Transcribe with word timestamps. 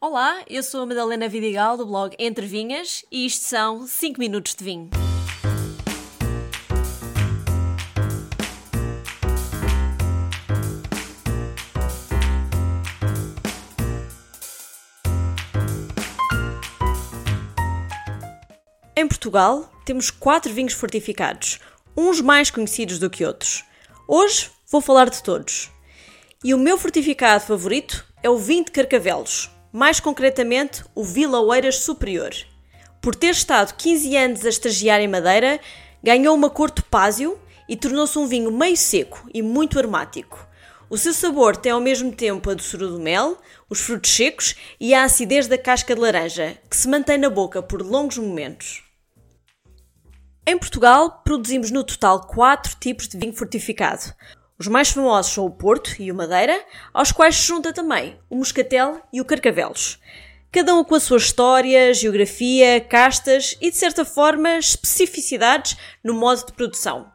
Olá, 0.00 0.44
eu 0.48 0.62
sou 0.62 0.82
a 0.82 0.86
Madalena 0.86 1.28
Vidigal 1.28 1.76
do 1.76 1.84
blog 1.84 2.14
Entre 2.20 2.46
Vinhas 2.46 3.04
e 3.10 3.26
isto 3.26 3.42
são 3.42 3.84
5 3.84 4.20
minutos 4.20 4.54
de 4.54 4.62
vinho. 4.62 4.90
Em 18.96 19.08
Portugal, 19.08 19.68
temos 19.84 20.12
quatro 20.12 20.54
vinhos 20.54 20.74
fortificados, 20.74 21.58
uns 21.96 22.20
mais 22.20 22.52
conhecidos 22.52 23.00
do 23.00 23.10
que 23.10 23.24
outros. 23.24 23.64
Hoje 24.06 24.48
vou 24.70 24.80
falar 24.80 25.10
de 25.10 25.20
todos. 25.24 25.72
E 26.44 26.54
o 26.54 26.58
meu 26.58 26.78
fortificado 26.78 27.42
favorito 27.42 28.06
é 28.22 28.30
o 28.30 28.38
vinho 28.38 28.64
de 28.64 28.70
Carcavelos, 28.70 29.50
mais 29.78 30.00
concretamente 30.00 30.84
o 30.92 31.04
Vila 31.04 31.40
Oeiras 31.40 31.76
Superior. 31.76 32.32
Por 33.00 33.14
ter 33.14 33.30
estado 33.30 33.74
15 33.76 34.16
anos 34.16 34.44
a 34.44 34.48
estagiar 34.48 35.00
em 35.00 35.06
Madeira, 35.06 35.60
ganhou 36.02 36.34
uma 36.34 36.50
cor 36.50 36.68
topázio 36.68 37.38
e 37.68 37.76
tornou-se 37.76 38.18
um 38.18 38.26
vinho 38.26 38.50
meio 38.50 38.76
seco 38.76 39.30
e 39.32 39.40
muito 39.40 39.78
aromático. 39.78 40.44
O 40.90 40.98
seu 40.98 41.14
sabor 41.14 41.56
tem 41.56 41.70
ao 41.70 41.80
mesmo 41.80 42.10
tempo 42.10 42.50
a 42.50 42.54
doçura 42.54 42.88
do 42.88 42.98
mel, 42.98 43.38
os 43.70 43.80
frutos 43.80 44.10
secos 44.10 44.56
e 44.80 44.92
a 44.92 45.04
acidez 45.04 45.46
da 45.46 45.56
casca 45.56 45.94
de 45.94 46.00
laranja, 46.00 46.58
que 46.68 46.76
se 46.76 46.88
mantém 46.88 47.16
na 47.16 47.30
boca 47.30 47.62
por 47.62 47.80
longos 47.80 48.18
momentos. 48.18 48.82
Em 50.44 50.58
Portugal, 50.58 51.22
produzimos 51.22 51.70
no 51.70 51.84
total 51.84 52.26
quatro 52.26 52.74
tipos 52.80 53.06
de 53.06 53.16
vinho 53.16 53.32
fortificado. 53.32 54.12
Os 54.58 54.66
mais 54.66 54.88
famosos 54.88 55.32
são 55.32 55.46
o 55.46 55.50
Porto 55.50 55.94
e 56.00 56.10
o 56.10 56.14
Madeira, 56.16 56.60
aos 56.92 57.12
quais 57.12 57.36
se 57.36 57.46
junta 57.46 57.72
também 57.72 58.18
o 58.28 58.34
Moscatel 58.34 59.00
e 59.12 59.20
o 59.20 59.24
Carcavelos. 59.24 60.00
Cada 60.50 60.74
um 60.74 60.82
com 60.82 60.96
a 60.96 61.00
sua 61.00 61.18
história, 61.18 61.94
geografia, 61.94 62.80
castas 62.80 63.56
e, 63.60 63.70
de 63.70 63.76
certa 63.76 64.04
forma, 64.04 64.58
especificidades 64.58 65.76
no 66.02 66.12
modo 66.12 66.44
de 66.44 66.52
produção. 66.54 67.06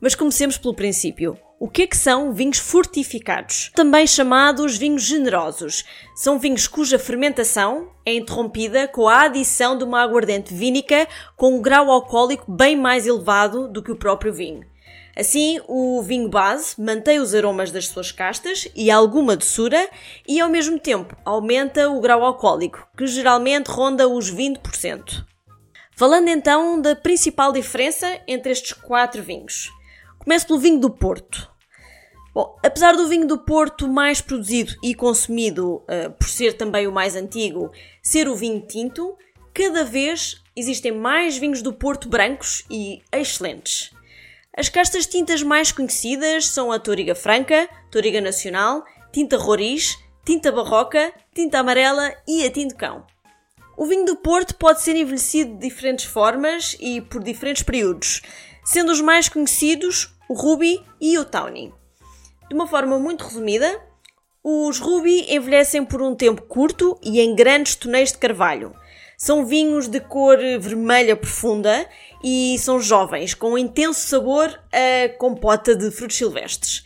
Mas 0.00 0.14
comecemos 0.14 0.56
pelo 0.56 0.72
princípio. 0.72 1.36
O 1.60 1.68
que 1.68 1.82
é 1.82 1.86
que 1.86 1.96
são 1.96 2.32
vinhos 2.32 2.58
fortificados? 2.58 3.70
Também 3.74 4.06
chamados 4.06 4.78
vinhos 4.78 5.02
generosos. 5.02 5.84
São 6.14 6.38
vinhos 6.38 6.66
cuja 6.66 6.98
fermentação 6.98 7.92
é 8.06 8.14
interrompida 8.14 8.88
com 8.88 9.06
a 9.06 9.24
adição 9.24 9.76
de 9.76 9.84
uma 9.84 10.00
aguardente 10.00 10.54
vínica 10.54 11.06
com 11.36 11.56
um 11.56 11.60
grau 11.60 11.90
alcoólico 11.90 12.50
bem 12.50 12.76
mais 12.76 13.06
elevado 13.06 13.68
do 13.68 13.82
que 13.82 13.92
o 13.92 13.96
próprio 13.96 14.32
vinho. 14.32 14.64
Assim, 15.18 15.60
o 15.66 16.00
vinho 16.00 16.28
base 16.28 16.80
mantém 16.80 17.18
os 17.18 17.34
aromas 17.34 17.72
das 17.72 17.88
suas 17.88 18.12
castas 18.12 18.68
e 18.72 18.88
alguma 18.88 19.34
doçura 19.34 19.90
e, 20.28 20.40
ao 20.40 20.48
mesmo 20.48 20.78
tempo, 20.78 21.16
aumenta 21.24 21.90
o 21.90 22.00
grau 22.00 22.24
alcoólico, 22.24 22.86
que 22.96 23.04
geralmente 23.04 23.66
ronda 23.66 24.08
os 24.08 24.32
20%. 24.32 25.26
Falando 25.96 26.28
então 26.28 26.80
da 26.80 26.94
principal 26.94 27.50
diferença 27.50 28.20
entre 28.28 28.52
estes 28.52 28.72
quatro 28.72 29.20
vinhos. 29.20 29.68
Começo 30.20 30.46
pelo 30.46 30.60
vinho 30.60 30.78
do 30.78 30.88
Porto. 30.88 31.50
Bom, 32.32 32.56
apesar 32.64 32.94
do 32.94 33.08
vinho 33.08 33.26
do 33.26 33.38
Porto 33.38 33.88
mais 33.88 34.20
produzido 34.20 34.72
e 34.84 34.94
consumido, 34.94 35.78
uh, 35.78 36.12
por 36.16 36.28
ser 36.28 36.52
também 36.52 36.86
o 36.86 36.92
mais 36.92 37.16
antigo, 37.16 37.72
ser 38.00 38.28
o 38.28 38.36
vinho 38.36 38.60
tinto, 38.60 39.16
cada 39.52 39.82
vez 39.82 40.40
existem 40.54 40.92
mais 40.92 41.36
vinhos 41.36 41.60
do 41.60 41.72
Porto 41.72 42.08
brancos 42.08 42.64
e 42.70 43.02
excelentes. 43.10 43.97
As 44.58 44.68
castas 44.68 45.06
tintas 45.06 45.40
mais 45.40 45.70
conhecidas 45.70 46.48
são 46.48 46.72
a 46.72 46.80
Toriga 46.80 47.14
Franca, 47.14 47.68
Toriga 47.92 48.20
Nacional, 48.20 48.84
Tinta 49.12 49.38
Roriz, 49.38 49.96
Tinta 50.26 50.50
Barroca, 50.50 51.12
Tinta 51.32 51.60
Amarela 51.60 52.12
e 52.26 52.44
a 52.44 52.50
Tinto 52.50 52.74
Cão. 52.74 53.06
O 53.76 53.86
vinho 53.86 54.04
do 54.04 54.16
Porto 54.16 54.56
pode 54.56 54.82
ser 54.82 54.96
envelhecido 54.96 55.52
de 55.52 55.68
diferentes 55.68 56.06
formas 56.06 56.76
e 56.80 57.00
por 57.00 57.22
diferentes 57.22 57.62
períodos, 57.62 58.20
sendo 58.64 58.90
os 58.90 59.00
mais 59.00 59.28
conhecidos 59.28 60.12
o 60.28 60.34
Ruby 60.34 60.84
e 61.00 61.16
o 61.18 61.24
Tawny. 61.24 61.72
De 62.48 62.54
uma 62.56 62.66
forma 62.66 62.98
muito 62.98 63.26
resumida, 63.26 63.80
os 64.42 64.80
Ruby 64.80 65.32
envelhecem 65.32 65.84
por 65.84 66.02
um 66.02 66.16
tempo 66.16 66.42
curto 66.42 66.98
e 67.00 67.20
em 67.20 67.32
grandes 67.32 67.76
tonéis 67.76 68.10
de 68.10 68.18
carvalho. 68.18 68.74
São 69.20 69.44
vinhos 69.44 69.88
de 69.88 69.98
cor 69.98 70.38
vermelha 70.60 71.16
profunda 71.16 71.88
e 72.22 72.56
são 72.60 72.80
jovens, 72.80 73.34
com 73.34 73.58
intenso 73.58 74.06
sabor 74.06 74.48
a 74.72 75.08
compota 75.18 75.74
de 75.74 75.90
frutos 75.90 76.16
silvestres. 76.16 76.84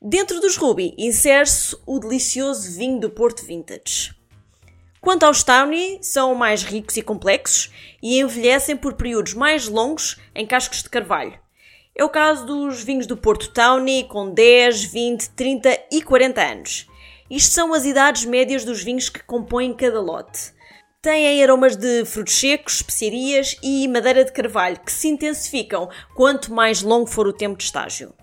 Dentro 0.00 0.38
dos 0.38 0.56
Ruby 0.56 0.94
insere-se 0.96 1.76
o 1.84 1.98
delicioso 1.98 2.70
vinho 2.78 3.00
do 3.00 3.10
Porto 3.10 3.44
Vintage. 3.44 4.14
Quanto 5.00 5.24
aos 5.24 5.42
Tawny, 5.42 5.98
são 6.00 6.36
mais 6.36 6.62
ricos 6.62 6.96
e 6.96 7.02
complexos 7.02 7.72
e 8.00 8.20
envelhecem 8.20 8.76
por 8.76 8.94
períodos 8.94 9.34
mais 9.34 9.66
longos 9.66 10.20
em 10.36 10.46
cascos 10.46 10.84
de 10.84 10.88
carvalho. 10.88 11.36
É 11.96 12.04
o 12.04 12.08
caso 12.08 12.46
dos 12.46 12.84
vinhos 12.84 13.08
do 13.08 13.16
Porto 13.16 13.50
Tawny, 13.50 14.04
com 14.04 14.30
10, 14.30 14.84
20, 14.84 15.30
30 15.30 15.80
e 15.90 16.00
40 16.00 16.40
anos. 16.40 16.86
Isto 17.28 17.52
são 17.52 17.74
as 17.74 17.84
idades 17.84 18.24
médias 18.24 18.64
dos 18.64 18.84
vinhos 18.84 19.08
que 19.08 19.24
compõem 19.24 19.74
cada 19.74 20.00
lote. 20.00 20.52
Têm 21.02 21.42
aromas 21.42 21.74
de 21.74 22.04
frutos 22.04 22.38
secos, 22.38 22.74
especiarias 22.74 23.56
e 23.60 23.88
madeira 23.88 24.24
de 24.24 24.30
carvalho 24.30 24.78
que 24.78 24.92
se 24.92 25.08
intensificam 25.08 25.90
quanto 26.14 26.54
mais 26.54 26.80
longo 26.80 27.08
for 27.08 27.26
o 27.26 27.32
tempo 27.32 27.58
de 27.58 27.64
estágio. 27.64 28.14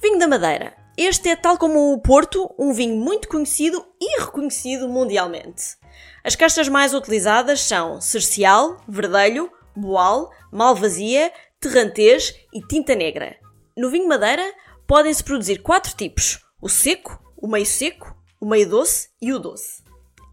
Vinho 0.00 0.18
da 0.18 0.26
Madeira. 0.26 0.74
Este 0.96 1.28
é, 1.28 1.36
tal 1.36 1.58
como 1.58 1.92
o 1.92 2.00
Porto, 2.00 2.50
um 2.58 2.72
vinho 2.72 2.96
muito 2.96 3.28
conhecido 3.28 3.84
e 4.00 4.18
reconhecido 4.18 4.88
mundialmente. 4.88 5.76
As 6.24 6.34
castas 6.34 6.70
mais 6.70 6.94
utilizadas 6.94 7.60
são 7.60 8.00
Cercial, 8.00 8.78
Verdelho, 8.88 9.52
Boal, 9.76 10.30
Malvasia, 10.50 11.30
terrantês 11.60 12.34
e 12.50 12.62
tinta 12.62 12.94
negra. 12.94 13.36
No 13.76 13.90
vinho 13.90 14.08
madeira 14.08 14.54
podem-se 14.86 15.22
produzir 15.22 15.58
quatro 15.58 15.94
tipos: 15.94 16.38
o 16.62 16.68
seco, 16.70 17.22
o 17.36 17.46
meio 17.46 17.66
seco, 17.66 18.16
o 18.40 18.46
meio 18.46 18.70
doce 18.70 19.10
e 19.20 19.34
o 19.34 19.38
doce. 19.38 19.84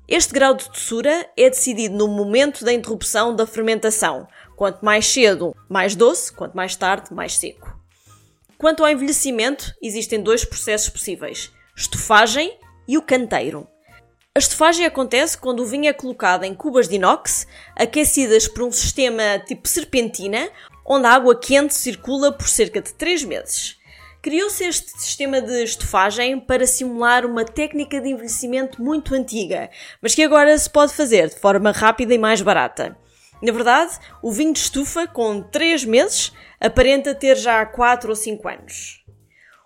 Este 0.07 0.33
grau 0.33 0.53
de 0.53 0.67
doçura 0.67 1.29
é 1.37 1.49
decidido 1.49 1.95
no 1.95 2.07
momento 2.07 2.65
da 2.65 2.73
interrupção 2.73 3.35
da 3.35 3.47
fermentação. 3.47 4.27
Quanto 4.55 4.83
mais 4.83 5.07
cedo, 5.07 5.55
mais 5.69 5.95
doce, 5.95 6.33
quanto 6.33 6.55
mais 6.55 6.75
tarde, 6.75 7.13
mais 7.13 7.37
seco. 7.37 7.79
Quanto 8.57 8.83
ao 8.83 8.89
envelhecimento, 8.89 9.73
existem 9.81 10.21
dois 10.21 10.45
processos 10.45 10.89
possíveis: 10.89 11.51
estufagem 11.75 12.59
e 12.87 12.97
o 12.97 13.01
canteiro. 13.01 13.67
A 14.35 14.39
estufagem 14.39 14.85
acontece 14.85 15.37
quando 15.37 15.61
o 15.61 15.65
vinho 15.65 15.89
é 15.89 15.93
colocado 15.93 16.43
em 16.43 16.53
cubas 16.53 16.87
de 16.87 16.95
inox, 16.95 17.47
aquecidas 17.75 18.47
por 18.47 18.63
um 18.63 18.71
sistema 18.71 19.39
tipo 19.45 19.67
serpentina, 19.67 20.49
onde 20.85 21.05
a 21.05 21.11
água 21.11 21.37
quente 21.37 21.73
circula 21.73 22.31
por 22.31 22.47
cerca 22.47 22.81
de 22.81 22.93
3 22.93 23.23
meses. 23.23 23.77
Criou-se 24.21 24.63
este 24.63 24.91
sistema 25.01 25.41
de 25.41 25.63
estufagem 25.63 26.39
para 26.39 26.67
simular 26.67 27.25
uma 27.25 27.43
técnica 27.43 27.99
de 27.99 28.09
envelhecimento 28.09 28.79
muito 28.79 29.15
antiga, 29.15 29.71
mas 29.99 30.13
que 30.13 30.21
agora 30.21 30.55
se 30.55 30.69
pode 30.69 30.93
fazer 30.93 31.29
de 31.29 31.39
forma 31.39 31.71
rápida 31.71 32.13
e 32.13 32.19
mais 32.19 32.39
barata. 32.39 32.95
Na 33.41 33.51
verdade, 33.51 33.97
o 34.21 34.31
vinho 34.31 34.53
de 34.53 34.59
estufa, 34.59 35.07
com 35.07 35.41
3 35.41 35.85
meses, 35.85 36.31
aparenta 36.59 37.15
ter 37.15 37.35
já 37.35 37.65
4 37.65 38.09
ou 38.09 38.15
5 38.15 38.47
anos. 38.47 39.03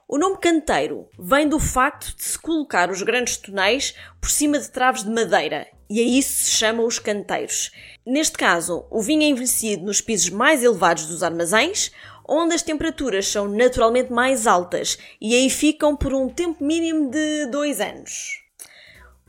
O 0.07 0.17
nome 0.17 0.37
canteiro 0.37 1.09
vem 1.19 1.49
do 1.49 1.59
facto 1.59 2.15
de 2.15 2.23
se 2.23 2.39
colocar 2.39 2.89
os 2.89 3.01
grandes 3.01 3.35
tonéis 3.35 3.93
por 4.21 4.29
cima 4.29 4.57
de 4.57 4.71
traves 4.71 5.03
de 5.03 5.09
madeira, 5.09 5.67
e 5.89 5.99
a 5.99 6.03
isso 6.03 6.45
se 6.45 6.51
chamam 6.51 6.85
os 6.85 6.99
canteiros. 6.99 7.71
Neste 8.05 8.37
caso, 8.37 8.85
o 8.89 9.01
vinho 9.01 9.23
é 9.23 9.27
envelhecido 9.27 9.85
nos 9.85 10.01
pisos 10.01 10.29
mais 10.29 10.63
elevados 10.63 11.05
dos 11.05 11.23
armazéns, 11.23 11.91
onde 12.27 12.55
as 12.55 12.61
temperaturas 12.61 13.27
são 13.27 13.47
naturalmente 13.47 14.11
mais 14.11 14.47
altas 14.47 14.97
e 15.21 15.35
aí 15.35 15.49
ficam 15.49 15.95
por 15.95 16.13
um 16.13 16.27
tempo 16.27 16.63
mínimo 16.63 17.09
de 17.09 17.47
2 17.47 17.79
anos. 17.81 18.41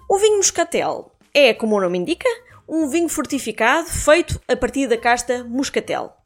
O 0.08 0.18
vinho 0.18 0.36
moscatel 0.36 1.12
é, 1.38 1.52
como 1.52 1.76
o 1.76 1.80
nome 1.80 1.98
indica, 1.98 2.28
um 2.66 2.88
vinho 2.88 3.10
fortificado 3.10 3.86
feito 3.86 4.40
a 4.48 4.56
partir 4.56 4.86
da 4.86 4.96
casta 4.96 5.44
moscatel. 5.44 6.16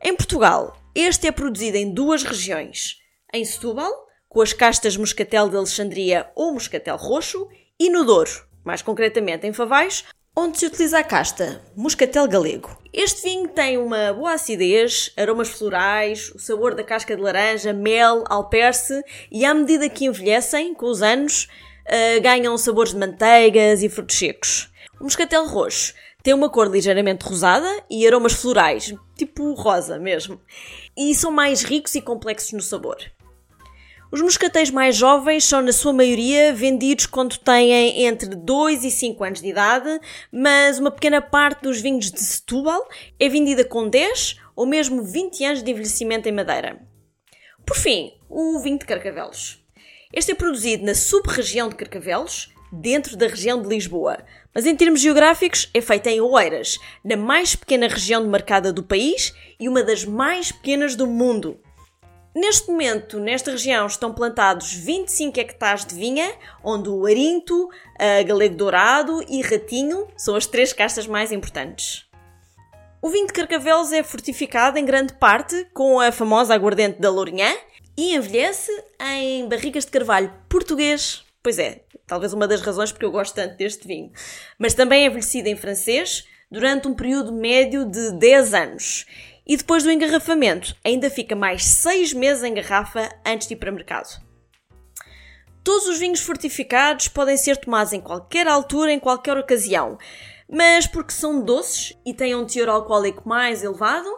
Em 0.00 0.14
Portugal, 0.14 0.78
este 0.94 1.26
é 1.26 1.32
produzido 1.32 1.76
em 1.76 1.92
duas 1.92 2.22
regiões: 2.22 2.98
em 3.32 3.44
Setúbal, 3.44 3.92
com 4.28 4.40
as 4.40 4.52
castas 4.52 4.96
moscatel 4.96 5.48
de 5.48 5.56
Alexandria 5.56 6.30
ou 6.36 6.52
moscatel 6.52 6.96
roxo, 6.96 7.48
e 7.80 7.90
no 7.90 8.04
Douro, 8.04 8.30
mais 8.64 8.82
concretamente 8.82 9.46
em 9.46 9.52
Favais, 9.52 10.04
onde 10.36 10.58
se 10.58 10.66
utiliza 10.66 10.98
a 10.98 11.04
casta 11.04 11.62
Moscatel 11.76 12.26
Galego. 12.26 12.76
Este 12.92 13.22
vinho 13.22 13.48
tem 13.48 13.78
uma 13.78 14.12
boa 14.12 14.32
acidez, 14.32 15.12
aromas 15.16 15.48
florais, 15.48 16.30
o 16.34 16.38
sabor 16.38 16.74
da 16.74 16.82
casca 16.82 17.14
de 17.14 17.22
laranja, 17.22 17.72
mel, 17.72 18.24
alperce 18.28 19.02
e 19.30 19.44
à 19.44 19.54
medida 19.54 19.88
que 19.88 20.06
envelhecem, 20.06 20.74
com 20.74 20.86
os 20.86 21.02
anos, 21.02 21.48
uh, 21.86 22.20
ganham 22.20 22.56
sabores 22.58 22.92
de 22.92 22.98
manteigas 22.98 23.82
e 23.82 23.88
frutos 23.88 24.16
secos. 24.16 24.70
O 25.00 25.04
Moscatel 25.04 25.46
Roxo 25.46 25.94
tem 26.22 26.32
uma 26.34 26.48
cor 26.48 26.68
ligeiramente 26.68 27.24
rosada 27.24 27.68
e 27.90 28.06
aromas 28.06 28.32
florais, 28.32 28.94
tipo 29.16 29.52
rosa 29.52 29.98
mesmo, 29.98 30.40
e 30.96 31.14
são 31.14 31.30
mais 31.30 31.62
ricos 31.62 31.94
e 31.94 32.00
complexos 32.00 32.52
no 32.52 32.62
sabor. 32.62 32.96
Os 34.14 34.22
moscateiros 34.22 34.70
mais 34.70 34.94
jovens 34.94 35.44
são, 35.44 35.60
na 35.60 35.72
sua 35.72 35.92
maioria, 35.92 36.54
vendidos 36.54 37.04
quando 37.04 37.36
têm 37.36 38.04
entre 38.06 38.28
2 38.28 38.84
e 38.84 38.90
5 38.92 39.24
anos 39.24 39.40
de 39.40 39.48
idade, 39.48 40.00
mas 40.30 40.78
uma 40.78 40.92
pequena 40.92 41.20
parte 41.20 41.62
dos 41.64 41.80
vinhos 41.80 42.12
de 42.12 42.20
Setúbal 42.20 42.88
é 43.18 43.28
vendida 43.28 43.64
com 43.64 43.88
10 43.88 44.36
ou 44.54 44.66
mesmo 44.66 45.02
20 45.02 45.44
anos 45.44 45.62
de 45.64 45.70
envelhecimento 45.72 46.28
em 46.28 46.32
madeira. 46.32 46.80
Por 47.66 47.76
fim, 47.76 48.12
o 48.30 48.60
vinho 48.60 48.78
de 48.78 48.86
Carcavelos. 48.86 49.60
Este 50.12 50.30
é 50.30 50.34
produzido 50.36 50.84
na 50.84 50.94
sub-região 50.94 51.68
de 51.68 51.74
Carcavelos, 51.74 52.54
dentro 52.70 53.16
da 53.16 53.26
região 53.26 53.60
de 53.60 53.68
Lisboa, 53.68 54.18
mas 54.54 54.64
em 54.64 54.76
termos 54.76 55.00
geográficos 55.00 55.68
é 55.74 55.80
feito 55.80 56.06
em 56.06 56.20
Oeiras, 56.20 56.78
na 57.04 57.16
mais 57.16 57.56
pequena 57.56 57.88
região 57.88 58.22
demarcada 58.22 58.72
do 58.72 58.84
país 58.84 59.34
e 59.58 59.68
uma 59.68 59.82
das 59.82 60.04
mais 60.04 60.52
pequenas 60.52 60.94
do 60.94 61.04
mundo. 61.08 61.58
Neste 62.34 62.68
momento, 62.68 63.20
nesta 63.20 63.52
região, 63.52 63.86
estão 63.86 64.12
plantados 64.12 64.72
25 64.72 65.38
hectares 65.38 65.84
de 65.84 65.94
vinha, 65.94 66.34
onde 66.64 66.88
o 66.88 67.06
arinto, 67.06 67.70
a 67.96 68.24
galego 68.24 68.56
dourado 68.56 69.24
e 69.28 69.40
ratinho 69.40 70.08
são 70.16 70.34
as 70.34 70.44
três 70.44 70.72
castas 70.72 71.06
mais 71.06 71.30
importantes. 71.30 72.06
O 73.00 73.08
vinho 73.08 73.28
de 73.28 73.32
Carcavelos 73.32 73.92
é 73.92 74.02
fortificado 74.02 74.76
em 74.76 74.84
grande 74.84 75.12
parte 75.12 75.64
com 75.72 76.00
a 76.00 76.10
famosa 76.10 76.52
aguardente 76.52 77.00
da 77.00 77.08
Lourinhã 77.08 77.54
e 77.96 78.16
envelhece 78.16 78.72
em 78.98 79.48
barricas 79.48 79.84
de 79.84 79.92
carvalho 79.92 80.34
português. 80.48 81.24
Pois 81.40 81.60
é, 81.60 81.82
talvez 82.04 82.32
uma 82.32 82.48
das 82.48 82.62
razões 82.62 82.90
porque 82.90 83.04
eu 83.04 83.12
gosto 83.12 83.36
tanto 83.36 83.56
deste 83.56 83.86
vinho. 83.86 84.10
Mas 84.58 84.74
também 84.74 85.04
é 85.04 85.06
envelhecido 85.06 85.48
em 85.48 85.54
francês 85.54 86.26
durante 86.50 86.88
um 86.88 86.94
período 86.94 87.32
médio 87.32 87.84
de 87.84 88.10
10 88.12 88.54
anos. 88.54 89.06
E 89.46 89.56
depois 89.56 89.82
do 89.82 89.90
engarrafamento, 89.90 90.74
ainda 90.84 91.10
fica 91.10 91.36
mais 91.36 91.64
6 91.64 92.14
meses 92.14 92.42
em 92.42 92.54
garrafa 92.54 93.10
antes 93.26 93.46
de 93.46 93.54
ir 93.54 93.56
para 93.58 93.70
o 93.70 93.74
mercado. 93.74 94.22
Todos 95.62 95.86
os 95.86 95.98
vinhos 95.98 96.20
fortificados 96.20 97.08
podem 97.08 97.36
ser 97.36 97.56
tomados 97.56 97.92
em 97.92 98.00
qualquer 98.00 98.46
altura, 98.46 98.92
em 98.92 99.00
qualquer 99.00 99.36
ocasião, 99.36 99.98
mas 100.48 100.86
porque 100.86 101.12
são 101.12 101.42
doces 101.42 101.96
e 102.04 102.12
têm 102.12 102.34
um 102.34 102.46
teor 102.46 102.68
alcoólico 102.68 103.26
mais 103.28 103.62
elevado, 103.62 104.08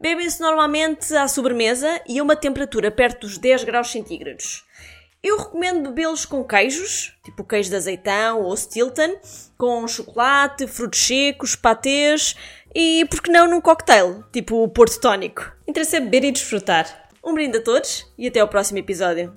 bebem-se 0.00 0.40
normalmente 0.40 1.14
à 1.14 1.28
sobremesa 1.28 2.00
e 2.08 2.18
a 2.18 2.22
uma 2.22 2.36
temperatura 2.36 2.90
perto 2.90 3.20
dos 3.20 3.38
10 3.38 3.64
graus 3.64 3.90
centígrados. 3.90 4.64
Eu 5.22 5.38
recomendo 5.38 5.88
bebê-los 5.88 6.24
com 6.24 6.44
queijos, 6.44 7.16
tipo 7.24 7.42
queijo 7.42 7.70
de 7.70 7.76
azeitão 7.76 8.42
ou 8.42 8.56
Stilton, 8.56 9.18
com 9.56 9.86
chocolate, 9.88 10.66
frutos 10.66 11.00
secos, 11.00 11.56
patês 11.56 12.36
e, 12.78 13.06
por 13.06 13.22
que 13.22 13.30
não, 13.30 13.48
num 13.48 13.58
cocktail, 13.58 14.22
tipo 14.30 14.62
o 14.62 14.68
Porto 14.68 15.00
Tónico. 15.00 15.50
Interessa 15.66 15.98
beber 15.98 16.24
e 16.24 16.30
desfrutar. 16.30 17.08
Um 17.24 17.32
brinde 17.32 17.56
a 17.56 17.62
todos 17.62 18.06
e 18.18 18.28
até 18.28 18.40
ao 18.40 18.48
próximo 18.48 18.78
episódio. 18.78 19.32